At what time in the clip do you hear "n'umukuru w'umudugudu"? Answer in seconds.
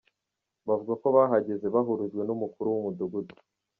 2.25-3.33